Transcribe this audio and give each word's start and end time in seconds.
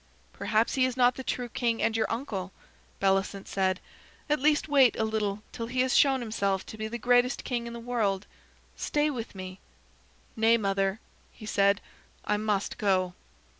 "Perhaps 0.33 0.73
he 0.73 0.83
is 0.85 0.97
not 0.97 1.13
the 1.13 1.23
true 1.23 1.47
king 1.47 1.79
and 1.79 1.95
your 1.95 2.11
uncle," 2.11 2.51
Bellicent 2.99 3.47
said. 3.47 3.79
"At 4.31 4.39
least 4.39 4.67
wait 4.67 4.95
a 4.95 5.03
little 5.03 5.43
till 5.51 5.67
he 5.67 5.81
has 5.81 5.95
shown 5.95 6.21
himself 6.21 6.65
to 6.65 6.77
be 6.79 6.87
the 6.87 6.97
greatest 6.97 7.43
king 7.43 7.67
in 7.67 7.73
the 7.73 7.79
world. 7.79 8.25
Stay 8.75 9.11
with 9.11 9.35
me." 9.35 9.59
"Nay, 10.35 10.57
mother," 10.57 10.99
he 11.31 11.45
said. 11.45 11.81
"I 12.25 12.37
must 12.37 12.79
go." 12.79 13.13